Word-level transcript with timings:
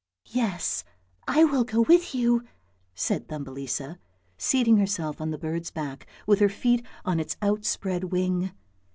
"Yes, 0.41 0.83
I 1.27 1.43
will 1.43 1.63
go 1.63 1.81
with 1.81 2.15
you," 2.15 2.43
said 2.95 3.27
Thumbelisa, 3.27 3.99
seating 4.35 4.77
herself 4.77 5.21
on 5.21 5.29
the 5.29 5.37
bird's 5.37 5.69
back 5.69 6.07
with 6.25 6.39
her 6.39 6.49
feet 6.49 6.83
on 7.05 7.19
its 7.19 7.37
out 7.43 7.65
spread 7.65 8.05
wing. 8.05 8.51